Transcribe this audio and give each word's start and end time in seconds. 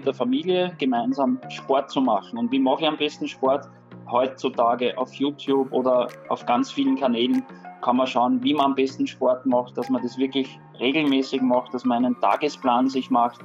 mit 0.00 0.06
der 0.06 0.14
Familie 0.14 0.74
gemeinsam 0.78 1.38
Sport 1.50 1.90
zu 1.90 2.00
machen. 2.00 2.38
Und 2.38 2.50
wie 2.50 2.58
mache 2.58 2.80
ich 2.80 2.88
am 2.88 2.96
besten 2.96 3.28
Sport? 3.28 3.68
Heutzutage 4.10 4.96
auf 4.96 5.12
YouTube 5.12 5.70
oder 5.72 6.08
auf 6.30 6.46
ganz 6.46 6.72
vielen 6.72 6.96
Kanälen 6.96 7.44
kann 7.82 7.96
man 7.96 8.06
schauen, 8.06 8.42
wie 8.42 8.54
man 8.54 8.66
am 8.66 8.74
besten 8.74 9.06
Sport 9.06 9.44
macht, 9.44 9.76
dass 9.76 9.90
man 9.90 10.02
das 10.02 10.16
wirklich 10.16 10.58
regelmäßig 10.78 11.42
macht, 11.42 11.74
dass 11.74 11.84
man 11.84 12.06
einen 12.06 12.18
Tagesplan 12.18 12.88
sich 12.88 13.10
macht. 13.10 13.42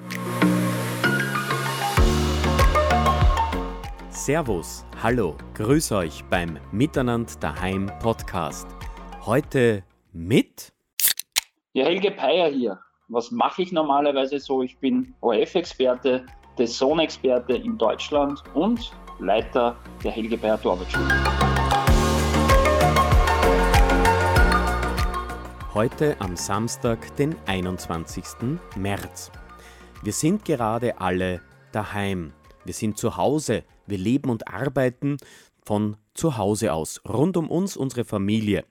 Servus, 4.09 4.85
hallo, 5.03 5.35
grüß 5.55 5.91
euch 5.91 6.23
beim 6.29 6.57
Miteinander 6.71 7.33
daheim 7.41 7.91
Podcast. 8.01 8.65
Heute 9.25 9.83
mit 10.13 10.71
ja, 11.73 11.83
Helge 11.83 12.11
Peyer 12.11 12.47
hier. 12.47 12.79
Was 13.09 13.29
mache 13.29 13.61
ich 13.61 13.71
normalerweise 13.71 14.39
so? 14.39 14.63
Ich 14.63 14.79
bin 14.79 15.13
ORF-Experte, 15.21 16.25
Sohn-Experte 16.63 17.53
in 17.53 17.77
Deutschland 17.77 18.41
und 18.53 18.91
Leiter 19.19 19.75
der 20.03 20.11
Helge 20.11 20.37
Peyer 20.37 20.61
Torwartschule. 20.61 21.13
Heute 25.73 26.15
am 26.19 26.37
Samstag, 26.37 27.15
den 27.17 27.35
21. 27.47 28.23
März. 28.77 29.29
Wir 30.01 30.13
sind 30.13 30.45
gerade 30.45 31.01
alle 31.01 31.41
daheim. 31.73 32.31
Wir 32.63 32.73
sind 32.73 32.97
zu 32.97 33.17
Hause. 33.17 33.63
Wir 33.85 33.97
leben 33.97 34.29
und 34.29 34.47
arbeiten 34.47 35.17
von 35.65 35.97
zu 36.13 36.37
Hause 36.37 36.71
aus. 36.71 37.01
Rund 37.07 37.35
um 37.35 37.49
uns 37.49 37.75
unsere 37.75 38.05
Familie. 38.05 38.63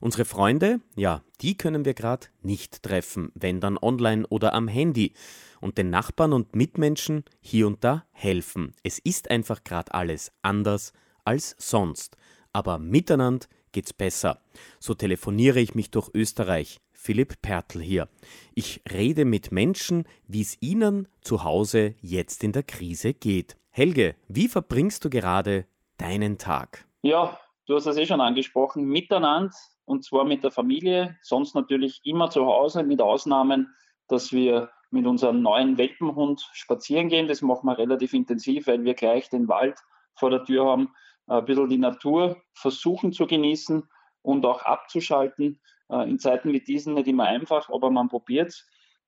Unsere 0.00 0.24
Freunde, 0.24 0.80
ja, 0.96 1.22
die 1.40 1.56
können 1.56 1.84
wir 1.84 1.94
gerade 1.94 2.28
nicht 2.42 2.82
treffen, 2.82 3.32
wenn 3.34 3.60
dann 3.60 3.78
online 3.78 4.26
oder 4.28 4.54
am 4.54 4.68
Handy. 4.68 5.12
Und 5.60 5.76
den 5.76 5.90
Nachbarn 5.90 6.32
und 6.32 6.54
Mitmenschen 6.54 7.24
hier 7.40 7.66
und 7.66 7.82
da 7.82 8.04
helfen. 8.12 8.74
Es 8.84 9.00
ist 9.00 9.30
einfach 9.30 9.64
gerade 9.64 9.92
alles 9.92 10.30
anders 10.42 10.92
als 11.24 11.56
sonst. 11.58 12.16
Aber 12.52 12.78
miteinander 12.78 13.46
geht's 13.72 13.92
besser. 13.92 14.40
So 14.78 14.94
telefoniere 14.94 15.60
ich 15.60 15.74
mich 15.74 15.90
durch 15.90 16.10
Österreich. 16.14 16.80
Philipp 16.92 17.42
Pertl 17.42 17.80
hier. 17.80 18.08
Ich 18.54 18.82
rede 18.90 19.24
mit 19.24 19.52
Menschen, 19.52 20.04
wie 20.26 20.42
es 20.42 20.56
ihnen 20.60 21.08
zu 21.20 21.44
Hause 21.44 21.94
jetzt 22.00 22.44
in 22.44 22.52
der 22.52 22.64
Krise 22.64 23.14
geht. 23.14 23.56
Helge, 23.70 24.16
wie 24.26 24.48
verbringst 24.48 25.04
du 25.04 25.10
gerade 25.10 25.66
deinen 25.96 26.38
Tag? 26.38 26.86
Ja, 27.02 27.38
du 27.68 27.76
hast 27.76 27.86
es 27.86 27.96
eh 27.96 28.06
schon 28.06 28.20
angesprochen. 28.20 28.84
Miteinander 28.84 29.54
und 29.84 30.04
zwar 30.04 30.24
mit 30.24 30.42
der 30.42 30.50
Familie, 30.50 31.16
sonst 31.22 31.54
natürlich 31.54 32.00
immer 32.04 32.30
zu 32.30 32.46
Hause, 32.46 32.82
mit 32.82 33.00
Ausnahmen, 33.00 33.74
dass 34.08 34.32
wir 34.32 34.70
mit 34.90 35.06
unserem 35.06 35.42
neuen 35.42 35.76
Welpenhund 35.76 36.48
spazieren 36.52 37.08
gehen. 37.08 37.28
Das 37.28 37.42
machen 37.42 37.66
wir 37.66 37.78
relativ 37.78 38.14
intensiv, 38.14 38.66
weil 38.66 38.84
wir 38.84 38.94
gleich 38.94 39.28
den 39.28 39.48
Wald 39.48 39.78
vor 40.14 40.30
der 40.30 40.44
Tür 40.44 40.66
haben, 40.66 40.94
ein 41.26 41.44
bisschen 41.44 41.68
die 41.68 41.78
Natur 41.78 42.42
versuchen 42.54 43.12
zu 43.12 43.26
genießen 43.26 43.86
und 44.22 44.46
auch 44.46 44.62
abzuschalten. 44.62 45.60
Äh, 45.90 46.08
in 46.08 46.18
Zeiten 46.18 46.52
wie 46.52 46.60
diesen 46.60 46.94
nicht 46.94 47.08
immer 47.08 47.24
einfach, 47.24 47.68
aber 47.70 47.90
man 47.90 48.08
probiert 48.08 48.48
es. 48.48 48.66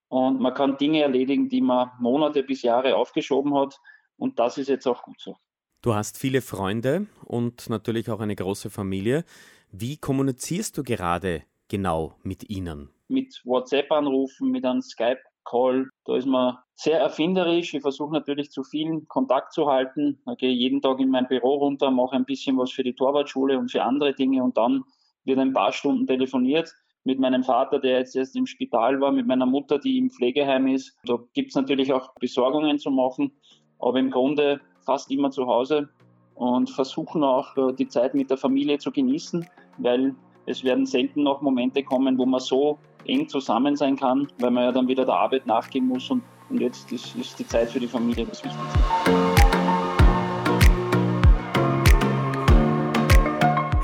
Und 0.08 0.40
man 0.40 0.54
kann 0.54 0.76
Dinge 0.76 1.02
erledigen, 1.02 1.48
die 1.48 1.60
man 1.60 1.90
Monate 1.98 2.42
bis 2.42 2.62
Jahre 2.62 2.96
aufgeschoben 2.96 3.54
hat. 3.54 3.78
Und 4.16 4.38
das 4.38 4.58
ist 4.58 4.68
jetzt 4.68 4.86
auch 4.86 5.02
gut 5.02 5.20
so. 5.20 5.36
Du 5.82 5.94
hast 5.94 6.18
viele 6.18 6.42
Freunde 6.42 7.06
und 7.24 7.70
natürlich 7.70 8.10
auch 8.10 8.20
eine 8.20 8.36
große 8.36 8.68
Familie. 8.68 9.24
Wie 9.72 9.96
kommunizierst 9.96 10.76
du 10.76 10.82
gerade 10.82 11.44
genau 11.68 12.16
mit 12.22 12.50
ihnen? 12.50 12.90
Mit 13.08 13.40
WhatsApp-Anrufen, 13.46 14.50
mit 14.50 14.66
einem 14.66 14.82
Skype-Call. 14.82 15.88
Da 16.04 16.16
ist 16.16 16.26
man 16.26 16.58
sehr 16.74 17.00
erfinderisch. 17.00 17.72
Ich 17.72 17.80
versuche 17.80 18.12
natürlich 18.12 18.50
zu 18.50 18.62
vielen 18.62 19.08
Kontakt 19.08 19.54
zu 19.54 19.68
halten. 19.68 20.20
Ich 20.30 20.36
gehe 20.36 20.52
jeden 20.52 20.82
Tag 20.82 21.00
in 21.00 21.08
mein 21.08 21.26
Büro 21.28 21.54
runter, 21.54 21.90
mache 21.90 22.14
ein 22.14 22.26
bisschen 22.26 22.58
was 22.58 22.70
für 22.70 22.82
die 22.82 22.94
Torwartschule 22.94 23.58
und 23.58 23.70
für 23.70 23.82
andere 23.82 24.12
Dinge 24.12 24.44
und 24.44 24.58
dann 24.58 24.84
wird 25.24 25.38
ein 25.38 25.54
paar 25.54 25.72
Stunden 25.72 26.06
telefoniert 26.06 26.70
mit 27.04 27.18
meinem 27.18 27.42
Vater, 27.42 27.78
der 27.78 28.00
jetzt 28.00 28.14
erst 28.14 28.36
im 28.36 28.44
Spital 28.44 29.00
war, 29.00 29.12
mit 29.12 29.26
meiner 29.26 29.46
Mutter, 29.46 29.78
die 29.78 29.96
im 29.96 30.10
Pflegeheim 30.10 30.66
ist. 30.66 30.98
Da 31.04 31.18
gibt 31.32 31.48
es 31.48 31.54
natürlich 31.54 31.90
auch 31.94 32.14
Besorgungen 32.16 32.78
zu 32.78 32.90
machen, 32.90 33.32
aber 33.78 33.98
im 33.98 34.10
Grunde 34.10 34.60
fast 34.90 35.08
immer 35.12 35.30
zu 35.30 35.46
Hause 35.46 35.88
und 36.34 36.68
versuchen 36.68 37.22
auch 37.22 37.56
äh, 37.56 37.72
die 37.72 37.86
Zeit 37.86 38.12
mit 38.12 38.28
der 38.28 38.36
Familie 38.36 38.76
zu 38.76 38.90
genießen, 38.90 39.46
weil 39.78 40.16
es 40.46 40.64
werden 40.64 40.84
selten 40.84 41.22
noch 41.22 41.42
Momente 41.42 41.84
kommen, 41.84 42.18
wo 42.18 42.26
man 42.26 42.40
so 42.40 42.76
eng 43.04 43.28
zusammen 43.28 43.76
sein 43.76 43.94
kann, 43.94 44.26
weil 44.40 44.50
man 44.50 44.64
ja 44.64 44.72
dann 44.72 44.88
wieder 44.88 45.04
der 45.04 45.14
Arbeit 45.14 45.46
nachgehen 45.46 45.86
muss 45.86 46.10
und, 46.10 46.24
und 46.48 46.60
jetzt 46.60 46.90
ist, 46.90 47.14
ist 47.14 47.38
die 47.38 47.46
Zeit 47.46 47.70
für 47.70 47.78
die 47.78 47.86
Familie 47.86 48.26
das 48.26 48.42
Wichtigste. 48.42 48.78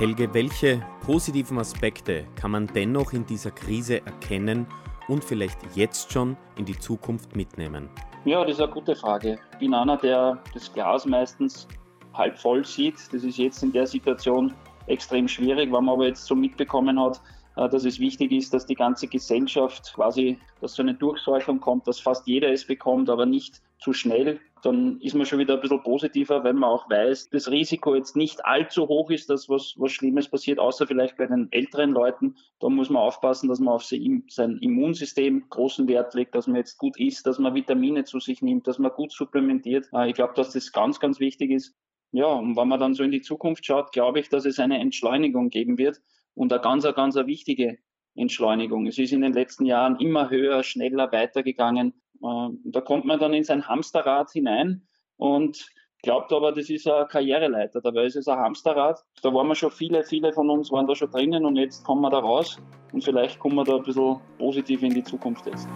Helge, 0.01 0.35
welche 0.35 0.83
positiven 1.03 1.61
Aspekte 1.61 2.27
kann 2.35 2.51
man 2.51 2.67
dennoch 2.67 3.13
in 3.13 3.25
dieser 3.25 3.53
Krise 3.53 4.05
erkennen 4.05 4.67
und 5.07 5.23
vielleicht 5.23 5.77
jetzt 5.77 6.11
schon 6.11 6.37
in 6.57 6.65
die 6.65 6.77
Zukunft 6.77 7.37
mitnehmen? 7.37 7.91
Ja, 8.27 8.43
das 8.45 8.55
ist 8.55 8.61
eine 8.61 8.73
gute 8.73 8.97
Frage. 8.97 9.39
Ich 9.53 9.59
bin 9.59 9.73
einer, 9.73 9.97
der 9.97 10.43
das 10.53 10.73
Glas 10.73 11.07
meistens 11.07 11.69
halb 12.13 12.37
voll 12.37 12.65
sieht. 12.65 12.97
Das 13.13 13.23
ist 13.23 13.39
jetzt 13.39 13.63
in 13.63 13.71
der 13.71 13.87
Situation 13.87 14.53
extrem 14.89 15.29
schwierig, 15.29 15.71
weil 15.71 15.81
man 15.81 15.95
aber 15.95 16.09
jetzt 16.09 16.27
so 16.27 16.35
mitbekommen 16.35 17.01
hat, 17.01 17.21
äh, 17.57 17.69
dass 17.69 17.85
es 17.85 18.01
wichtig 18.01 18.33
ist, 18.33 18.53
dass 18.53 18.67
die 18.67 18.75
ganze 18.75 19.07
Gesellschaft 19.07 19.93
quasi, 19.95 20.41
dass 20.61 20.75
so 20.75 20.83
eine 20.83 20.95
Durchseuchung 20.95 21.61
kommt, 21.61 21.87
dass 21.87 22.01
fast 22.01 22.27
jeder 22.27 22.51
es 22.51 22.67
bekommt, 22.67 23.09
aber 23.11 23.27
nicht 23.27 23.63
zu 23.79 23.93
schnell. 23.93 24.41
Dann 24.63 25.01
ist 25.01 25.15
man 25.15 25.27
schon 25.27 25.39
wieder 25.39 25.55
ein 25.55 25.61
bisschen 25.61 25.83
positiver, 25.83 26.43
wenn 26.43 26.57
man 26.57 26.71
auch 26.71 26.89
weiß, 26.89 27.29
das 27.29 27.51
Risiko 27.51 27.95
jetzt 27.95 28.17
nicht 28.17 28.45
allzu 28.45 28.89
hoch 28.89 29.11
ist, 29.11 29.29
dass 29.29 29.49
was, 29.49 29.75
was 29.77 29.93
Schlimmes 29.93 30.29
passiert, 30.29 30.59
außer 30.59 30.87
vielleicht 30.87 31.19
bei 31.19 31.27
den 31.27 31.49
älteren 31.51 31.91
Leuten. 31.91 32.37
Da 32.59 32.69
muss 32.71 32.89
man 32.89 33.03
aufpassen, 33.03 33.49
dass 33.49 33.61
man 33.61 33.75
auf 33.75 33.85
sein 33.85 34.59
Immunsystem 34.61 35.45
großen 35.51 35.87
Wert 35.89 36.15
legt, 36.15 36.35
dass 36.35 36.47
man 36.47 36.57
jetzt 36.57 36.79
gut 36.79 36.99
isst, 36.99 37.27
dass 37.27 37.39
man 37.39 37.55
Vitamine 37.55 38.05
zu 38.05 38.19
sich 38.19 38.41
nimmt, 38.41 38.67
dass 38.67 38.79
man 38.79 38.93
gut 38.93 39.13
supplementiert. 39.13 39.89
Äh, 39.93 40.09
ich 40.09 40.15
glaube, 40.15 40.35
dass 40.35 40.53
das 40.53 40.73
ganz, 40.73 41.01
ganz 41.01 41.21
wichtig 41.21 41.51
ist. 41.51 41.75
Ja, 42.13 42.27
und 42.27 42.57
wenn 42.57 42.69
man 42.69 42.81
dann 42.81 42.95
so 42.95 43.03
in 43.03 43.11
die 43.11 43.21
Zukunft 43.21 43.67
schaut, 43.67 43.93
glaube 43.93 44.21
ich, 44.21 44.31
dass 44.31 44.47
es 44.47 44.59
eine 44.59 44.79
Entschleunigung 44.79 45.51
geben 45.51 45.77
wird 45.77 46.01
und 46.35 46.53
eine 46.53 46.63
ganz, 46.63 46.85
ganz 46.85 47.17
wichtige 47.17 47.79
Entschleunigung. 48.15 48.87
Es 48.87 48.99
ist 48.99 49.13
in 49.13 49.21
den 49.21 49.33
letzten 49.33 49.67
Jahren 49.67 50.01
immer 50.01 50.31
höher, 50.31 50.63
schneller 50.63 51.13
weitergegangen. 51.13 51.93
Äh, 52.23 52.49
da 52.65 52.81
kommt 52.81 53.05
man 53.05 53.19
dann 53.19 53.35
in 53.35 53.45
sein 53.45 53.67
Hamsterrad 53.67 54.31
hinein 54.31 54.87
und 55.17 55.67
glaubt 56.03 56.33
aber, 56.33 56.53
das 56.53 56.71
ist 56.71 56.87
eine 56.87 57.07
Karriereleiter. 57.07 57.81
Dabei 57.81 58.05
ist 58.05 58.17
es 58.17 58.29
ein 58.29 58.39
Hamsterrad. 58.39 59.05
Da 59.23 59.33
waren 59.33 59.49
wir 59.49 59.55
schon 59.55 59.71
viele, 59.71 60.05
viele 60.05 60.33
von 60.33 60.49
uns 60.51 60.71
waren 60.71 60.87
da 60.87 60.95
schon 60.95 61.11
drinnen 61.11 61.45
und 61.45 61.57
jetzt 61.57 61.85
kommen 61.85 62.03
wir 62.03 62.11
da 62.11 62.19
raus 62.19 62.59
und 62.93 63.03
vielleicht 63.03 63.39
kommen 63.39 63.57
wir 63.57 63.65
da 63.65 63.77
ein 63.77 63.83
bisschen 63.83 64.21
positiv 64.39 64.83
in 64.83 64.95
die 64.95 65.05
Zukunft 65.05 65.47
jetzt. 65.47 65.69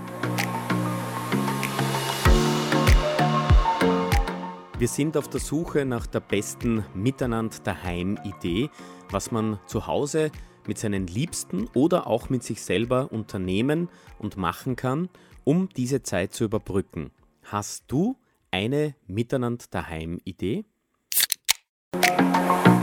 Wir 4.79 4.89
sind 4.89 5.19
auf 5.19 5.29
der 5.29 5.41
Suche 5.41 5.85
nach 5.85 6.07
der 6.07 6.21
besten 6.21 6.87
Miteinander 6.95 7.57
daheim 7.63 8.19
Idee, 8.25 8.71
was 9.11 9.31
man 9.31 9.59
zu 9.67 9.87
Hause 9.87 10.31
mit 10.67 10.79
seinen 10.79 11.07
Liebsten 11.07 11.69
oder 11.75 12.07
auch 12.07 12.29
mit 12.29 12.43
sich 12.43 12.63
selber 12.63 13.13
unternehmen 13.13 13.89
und 14.19 14.37
machen 14.37 14.77
kann, 14.77 15.09
um 15.45 15.69
diese 15.69 16.03
Zeit 16.03 16.33
zu 16.33 16.45
überbrücken. 16.45 17.11
Hast 17.45 17.85
du 17.89 18.17
eine 18.51 18.95
Miteinander 19.07 19.65
daheim 19.71 20.21
Idee? 20.25 20.65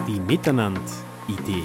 Die 0.07 0.19
Miteinander 0.19 0.81
Idee. 1.27 1.63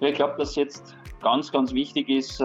Ich 0.00 0.14
glaube, 0.14 0.34
dass 0.38 0.54
jetzt 0.54 0.96
ganz, 1.22 1.50
ganz 1.50 1.72
wichtig 1.72 2.08
ist, 2.08 2.40
äh, 2.40 2.44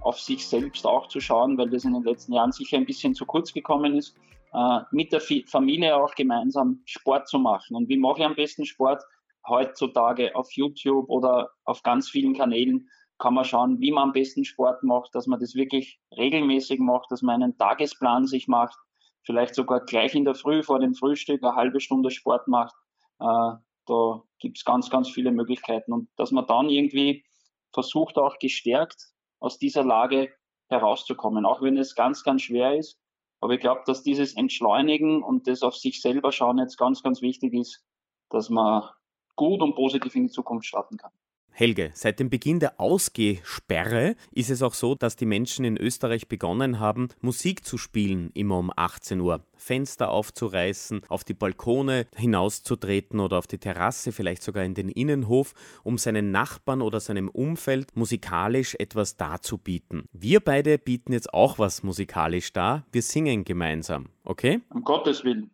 auf 0.00 0.20
sich 0.20 0.46
selbst 0.46 0.86
auch 0.86 1.08
zu 1.08 1.20
schauen, 1.20 1.58
weil 1.58 1.68
das 1.70 1.84
in 1.84 1.92
den 1.92 2.04
letzten 2.04 2.32
Jahren 2.32 2.52
sicher 2.52 2.76
ein 2.76 2.86
bisschen 2.86 3.14
zu 3.14 3.26
kurz 3.26 3.52
gekommen 3.52 3.96
ist, 3.96 4.16
äh, 4.52 4.80
mit 4.90 5.12
der 5.12 5.20
Familie 5.20 5.96
auch 5.96 6.14
gemeinsam 6.14 6.80
Sport 6.84 7.28
zu 7.28 7.38
machen. 7.38 7.76
Und 7.76 7.88
wie 7.88 7.96
mache 7.96 8.20
ich 8.20 8.26
am 8.26 8.34
besten 8.34 8.64
Sport? 8.64 9.02
Heutzutage 9.46 10.34
auf 10.34 10.52
YouTube 10.52 11.08
oder 11.08 11.50
auf 11.64 11.82
ganz 11.82 12.08
vielen 12.08 12.34
Kanälen 12.34 12.88
kann 13.18 13.34
man 13.34 13.44
schauen, 13.44 13.80
wie 13.80 13.92
man 13.92 14.04
am 14.04 14.12
besten 14.12 14.44
Sport 14.44 14.82
macht, 14.82 15.14
dass 15.14 15.26
man 15.26 15.38
das 15.38 15.54
wirklich 15.54 16.00
regelmäßig 16.16 16.80
macht, 16.80 17.10
dass 17.10 17.22
man 17.22 17.42
einen 17.42 17.56
Tagesplan 17.58 18.26
sich 18.26 18.48
macht, 18.48 18.78
vielleicht 19.22 19.54
sogar 19.54 19.84
gleich 19.84 20.14
in 20.14 20.24
der 20.24 20.34
Früh 20.34 20.62
vor 20.62 20.80
dem 20.80 20.94
Frühstück 20.94 21.42
eine 21.42 21.54
halbe 21.54 21.80
Stunde 21.80 22.10
Sport 22.10 22.48
macht. 22.48 22.74
Äh, 23.20 23.52
da 23.86 24.22
gibt 24.38 24.58
es 24.58 24.64
ganz, 24.64 24.88
ganz 24.90 25.10
viele 25.10 25.32
Möglichkeiten. 25.32 25.92
Und 25.92 26.08
dass 26.16 26.30
man 26.32 26.46
dann 26.46 26.70
irgendwie 26.70 27.24
versucht 27.72 28.16
auch 28.16 28.38
gestärkt 28.38 29.10
aus 29.38 29.58
dieser 29.58 29.84
Lage 29.84 30.32
herauszukommen, 30.68 31.44
auch 31.44 31.60
wenn 31.62 31.76
es 31.76 31.94
ganz, 31.94 32.22
ganz 32.24 32.42
schwer 32.42 32.76
ist. 32.76 32.98
Aber 33.40 33.54
ich 33.54 33.60
glaube, 33.60 33.82
dass 33.86 34.02
dieses 34.02 34.36
Entschleunigen 34.36 35.22
und 35.22 35.46
das 35.46 35.62
auf 35.62 35.76
sich 35.76 36.00
selber 36.00 36.32
schauen 36.32 36.58
jetzt 36.58 36.76
ganz, 36.76 37.02
ganz 37.02 37.22
wichtig 37.22 37.54
ist, 37.54 37.84
dass 38.28 38.50
man 38.50 38.88
gut 39.36 39.62
und 39.62 39.74
positiv 39.74 40.14
in 40.14 40.24
die 40.24 40.32
Zukunft 40.32 40.66
starten 40.66 40.96
kann. 40.96 41.10
Helge, 41.52 41.90
seit 41.94 42.20
dem 42.20 42.30
Beginn 42.30 42.58
der 42.58 42.80
Ausgehsperre 42.80 44.16
ist 44.32 44.48
es 44.48 44.62
auch 44.62 44.72
so, 44.72 44.94
dass 44.94 45.16
die 45.16 45.26
Menschen 45.26 45.66
in 45.66 45.76
Österreich 45.76 46.26
begonnen 46.26 46.80
haben, 46.80 47.08
Musik 47.20 47.66
zu 47.66 47.76
spielen, 47.76 48.30
immer 48.32 48.58
um 48.58 48.72
18 48.74 49.20
Uhr. 49.20 49.44
Fenster 49.56 50.10
aufzureißen, 50.10 51.02
auf 51.08 51.22
die 51.22 51.34
Balkone 51.34 52.06
hinauszutreten 52.16 53.20
oder 53.20 53.36
auf 53.36 53.46
die 53.46 53.58
Terrasse, 53.58 54.12
vielleicht 54.12 54.42
sogar 54.42 54.64
in 54.64 54.72
den 54.72 54.88
Innenhof, 54.88 55.52
um 55.84 55.98
seinen 55.98 56.30
Nachbarn 56.30 56.80
oder 56.80 56.98
seinem 56.98 57.28
Umfeld 57.28 57.94
musikalisch 57.94 58.74
etwas 58.78 59.18
darzubieten. 59.18 60.06
Wir 60.12 60.40
beide 60.40 60.78
bieten 60.78 61.12
jetzt 61.12 61.34
auch 61.34 61.58
was 61.58 61.82
musikalisch 61.82 62.54
dar. 62.54 62.86
Wir 62.90 63.02
singen 63.02 63.44
gemeinsam, 63.44 64.06
okay? 64.24 64.60
Um 64.70 64.82
Gottes 64.82 65.24
Willen. 65.24 65.50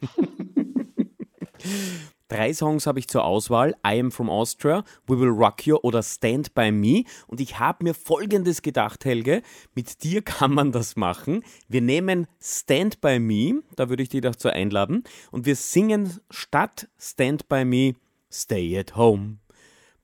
Drei 2.30 2.54
Songs 2.54 2.86
habe 2.86 3.00
ich 3.00 3.08
zur 3.08 3.24
Auswahl: 3.24 3.74
I 3.84 3.98
Am 3.98 4.12
From 4.12 4.30
Austria, 4.30 4.84
We 5.08 5.18
Will 5.18 5.30
Rock 5.30 5.66
You 5.66 5.78
oder 5.82 6.00
Stand 6.00 6.54
By 6.54 6.70
Me. 6.70 7.02
Und 7.26 7.40
ich 7.40 7.58
habe 7.58 7.82
mir 7.82 7.92
Folgendes 7.92 8.62
gedacht, 8.62 9.04
Helge, 9.04 9.42
mit 9.74 10.04
dir 10.04 10.22
kann 10.24 10.54
man 10.54 10.70
das 10.70 10.94
machen. 10.94 11.42
Wir 11.68 11.82
nehmen 11.82 12.28
Stand 12.40 13.00
By 13.00 13.18
Me, 13.18 13.62
da 13.74 13.88
würde 13.88 14.04
ich 14.04 14.10
dich 14.10 14.20
dazu 14.20 14.48
einladen, 14.48 15.02
und 15.32 15.44
wir 15.44 15.56
singen 15.56 16.20
statt 16.30 16.88
Stand 16.98 17.48
By 17.48 17.64
Me 17.64 17.94
Stay 18.30 18.78
at 18.78 18.94
Home. 18.94 19.38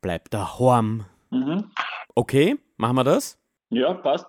Bleib 0.01 0.29
daheim. 0.31 1.05
Mhm. 1.31 1.71
Okay, 2.17 2.57
machen 2.77 2.97
wir 2.97 3.05
das? 3.05 3.39
Ja, 3.71 3.95
passt. 3.95 4.27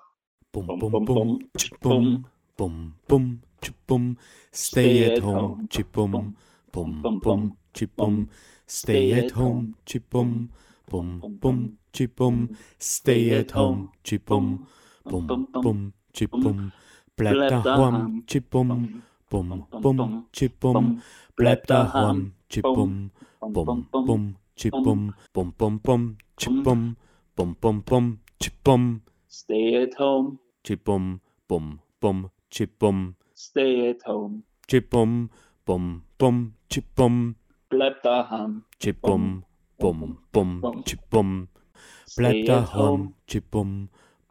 Bum, 0.51 0.67
bum, 0.67 0.79
bum, 0.79 0.91
bum, 1.03 1.39
bum, 1.81 2.25
bum, 2.55 2.93
bum, 3.07 3.41
bum, 3.87 4.17
Stay 4.53 5.11
at 5.11 5.23
home, 5.23 5.67
bum, 5.91 6.35
bum, 6.71 7.19
bum 7.21 7.57
chipum, 7.77 8.27
stay 8.65 9.13
at 9.13 9.31
home, 9.31 9.75
chipum, 9.85 10.49
bum, 10.89 11.21
bum, 11.41 11.77
chipum, 11.93 12.57
stay 12.79 13.29
at 13.39 13.51
home, 13.51 13.91
chipum, 14.03 14.65
bum, 15.05 15.47
bum, 15.63 15.93
chipum, 16.13 16.71
bleib 17.15 17.37
daheim, 17.51 18.25
chipum, 18.25 19.03
bum, 19.29 19.67
bum, 19.83 20.25
chipum, 20.33 21.01
bleib 21.37 21.61
daheim, 21.67 22.31
chipum, 22.49 23.11
bum, 23.53 23.87
bum, 23.91 24.35
chipum, 24.57 25.13
bum, 25.33 25.53
bum, 25.59 25.79
bum, 25.85 26.17
chipum, 26.35 26.95
bum, 27.35 27.55
bum, 27.61 27.81
bum, 27.85 28.19
chipum, 28.41 29.01
stay 29.27 29.83
at 29.83 29.93
home, 29.93 30.39
chipum, 30.63 31.19
bum, 31.47 31.79
bum, 32.01 32.31
chipum, 32.49 33.13
stay 33.35 33.89
at 33.91 34.01
home, 34.01 34.43
chipum, 34.67 35.29
bum, 35.65 36.01
bum, 36.17 36.53
chipum, 36.71 37.35
bleib 37.69 38.01
daheim. 38.03 38.63
Chipum, 38.79 39.43
bum, 39.77 40.17
bum, 40.31 40.83
chipum. 40.85 41.47
Bleib 42.15 42.45
daheim, 42.45 43.13
chipum. 43.27 43.89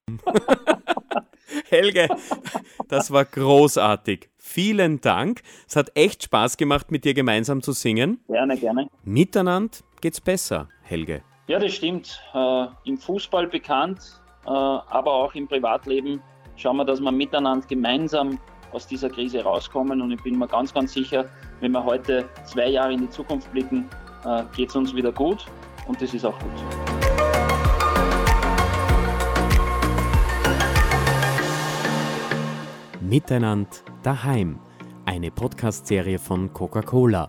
Helge, 1.69 2.09
das 2.89 3.11
war 3.11 3.25
großartig. 3.25 4.31
Vielen 4.39 5.01
Dank. 5.01 5.43
Es 5.69 5.77
hat 5.77 5.91
echt 5.95 6.25
Spaß 6.25 6.57
gemacht, 6.57 6.91
mit 6.91 7.05
dir 7.05 7.15
gemeinsam 7.15 7.63
zu 7.63 7.73
singen. 7.73 8.21
Gerne, 8.29 8.57
gerne. 8.57 8.89
Miteinander 9.05 9.79
geht's 10.01 10.21
besser, 10.21 10.69
Helge. 10.83 11.23
Ja, 11.49 11.59
das 11.59 11.75
stimmt. 11.75 12.21
Äh, 12.35 12.67
Im 12.85 12.99
Fußball 12.99 13.47
bekannt, 13.47 14.21
äh, 14.45 14.51
aber 14.51 15.13
auch 15.13 15.35
im 15.35 15.47
Privatleben 15.47 16.21
schauen 16.57 16.77
wir, 16.77 16.85
dass 16.85 17.01
wir 17.01 17.13
miteinander 17.13 17.67
gemeinsam 17.67 18.39
aus 18.77 18.87
dieser 18.87 19.09
Krise 19.09 19.43
rauskommen. 19.43 20.03
Und 20.03 20.13
ich 20.13 20.23
bin 20.23 20.39
mir 20.39 20.47
ganz, 20.47 20.73
ganz 20.73 20.93
sicher, 20.93 21.25
wenn 21.61 21.73
wir 21.73 21.83
heute 21.83 22.29
zwei 22.45 22.69
Jahre 22.69 22.93
in 22.93 23.01
die 23.01 23.11
Zukunft 23.11 23.51
blicken, 23.51 23.89
äh, 24.25 24.43
geht 24.55 24.69
es 24.69 24.77
uns 24.77 24.95
wieder 24.95 25.11
gut 25.11 25.47
und 25.89 26.01
das 26.01 26.13
ist 26.13 26.25
auch 26.27 26.39
gut. 26.39 26.53
Miteinander 33.01 33.71
daheim. 34.03 34.59
Eine 35.07 35.31
Podcast-Serie 35.31 36.19
von 36.19 36.53
Coca-Cola. 36.53 37.29